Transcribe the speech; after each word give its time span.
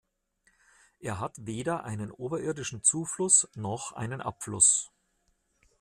Er 0.99 1.19
hat 1.19 1.35
weder 1.45 1.83
einen 1.83 2.09
oberirdischen 2.09 2.81
Zufluss 2.81 3.47
noch 3.53 3.91
einen 3.91 4.19
Abfluss. 4.19 4.89